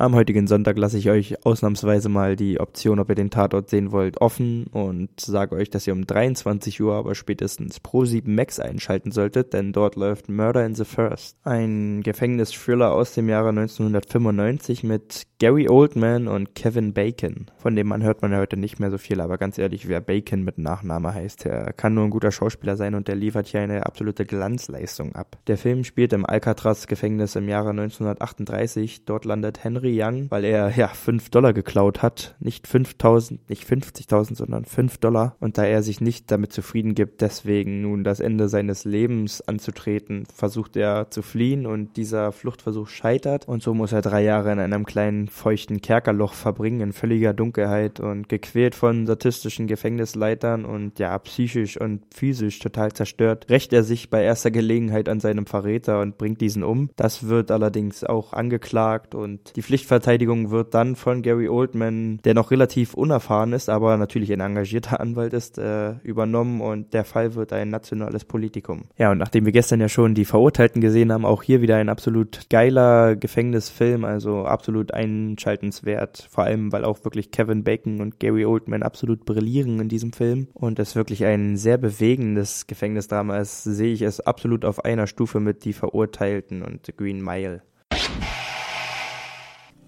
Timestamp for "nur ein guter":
21.92-22.32